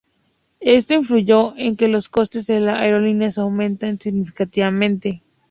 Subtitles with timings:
[0.63, 5.21] Esto influyó en que los costes de las aerolíneas aumentaran significativamente.